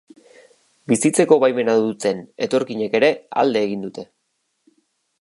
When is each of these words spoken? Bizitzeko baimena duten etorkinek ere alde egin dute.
Bizitzeko 0.91 1.37
baimena 1.43 1.77
duten 1.83 2.25
etorkinek 2.49 2.99
ere 3.03 3.13
alde 3.45 3.65
egin 3.69 3.89
dute. 3.89 4.11